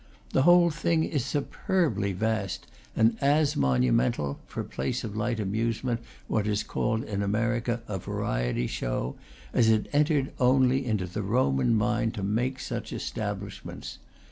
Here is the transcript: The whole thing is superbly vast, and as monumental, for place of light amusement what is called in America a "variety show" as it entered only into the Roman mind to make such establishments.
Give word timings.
The 0.33 0.41
whole 0.41 0.71
thing 0.71 1.03
is 1.03 1.23
superbly 1.23 2.11
vast, 2.11 2.65
and 2.95 3.17
as 3.21 3.55
monumental, 3.55 4.39
for 4.47 4.63
place 4.63 5.03
of 5.03 5.15
light 5.15 5.39
amusement 5.39 5.99
what 6.27 6.47
is 6.47 6.63
called 6.63 7.03
in 7.03 7.21
America 7.21 7.83
a 7.87 7.99
"variety 7.99 8.65
show" 8.65 9.15
as 9.53 9.69
it 9.69 9.85
entered 9.93 10.33
only 10.39 10.83
into 10.87 11.05
the 11.05 11.21
Roman 11.21 11.75
mind 11.75 12.15
to 12.15 12.23
make 12.23 12.59
such 12.59 12.91
establishments. 12.91 13.99